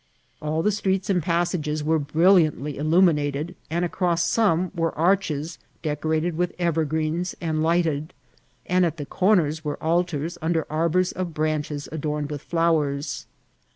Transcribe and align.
All 0.41 0.63
the 0.63 0.71
streets 0.71 1.11
and 1.11 1.21
passages 1.21 1.83
were 1.83 1.99
brill 1.99 2.33
iantly 2.33 2.73
illuminated, 2.77 3.55
and 3.69 3.85
across 3.85 4.23
some 4.23 4.71
were 4.73 4.97
arches 4.97 5.59
decora 5.83 6.21
ted 6.23 6.35
with 6.35 6.55
evergreens 6.57 7.35
and 7.39 7.61
lighted, 7.61 8.11
and 8.65 8.83
at 8.83 8.97
the 8.97 9.05
comers 9.05 9.63
were 9.63 9.77
altars 9.79 10.39
under 10.41 10.65
arbours 10.71 11.11
of 11.11 11.35
branches 11.35 11.87
adorned 11.91 12.31
with 12.31 12.41
flowers. 12.41 13.27